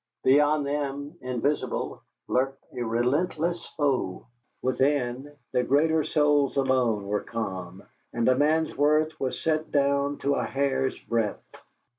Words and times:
Beyond 0.23 0.65
them, 0.65 1.15
invisible, 1.21 2.01
lurked 2.27 2.65
a 2.75 2.81
relentless 2.81 3.63
foe. 3.77 4.25
Within, 4.63 5.31
the 5.51 5.61
greater 5.61 6.03
souls 6.03 6.57
alone 6.57 7.05
were 7.05 7.21
calm, 7.21 7.83
and 8.11 8.27
a 8.27 8.33
man's 8.35 8.75
worth 8.75 9.19
was 9.19 9.39
set 9.39 9.69
down 9.69 10.17
to 10.23 10.33
a 10.33 10.43
hair's 10.43 10.99
breadth. 11.01 11.45